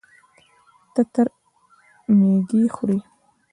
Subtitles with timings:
[0.93, 1.27] تتر
[2.17, 2.97] ميږي خوري.